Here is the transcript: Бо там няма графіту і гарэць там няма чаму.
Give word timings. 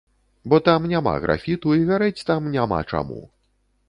Бо 0.43 0.59
там 0.67 0.85
няма 0.93 1.11
графіту 1.25 1.73
і 1.81 1.85
гарэць 1.89 2.25
там 2.31 2.47
няма 2.57 2.79
чаму. 2.95 3.21